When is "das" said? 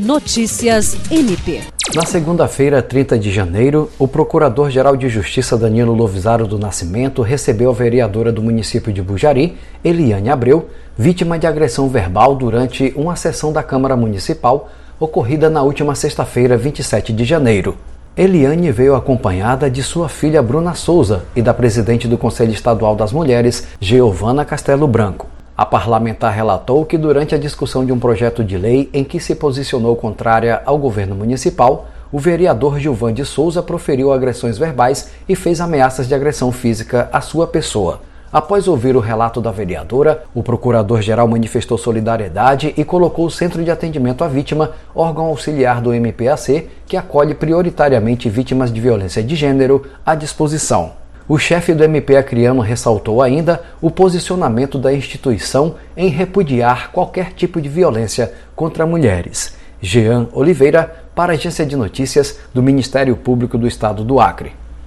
22.96-23.12